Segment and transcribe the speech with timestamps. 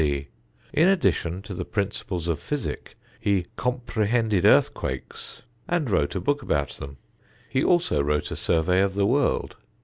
[0.03, 0.29] D.
[0.73, 6.69] In addition to the principles of physic he "comprehended earthquakes" and wrote a book about
[6.69, 6.97] them.
[7.47, 9.57] He also wrote a survey of the world.